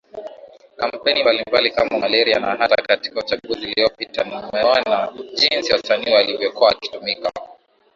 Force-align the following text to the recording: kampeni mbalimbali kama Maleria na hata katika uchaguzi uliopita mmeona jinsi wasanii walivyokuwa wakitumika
kampeni 0.77 1.21
mbalimbali 1.23 1.71
kama 1.71 1.99
Maleria 1.99 2.39
na 2.39 2.55
hata 2.55 2.75
katika 2.75 3.19
uchaguzi 3.19 3.65
uliopita 3.67 4.23
mmeona 4.23 5.13
jinsi 5.33 5.73
wasanii 5.73 6.13
walivyokuwa 6.13 6.67
wakitumika 6.69 7.31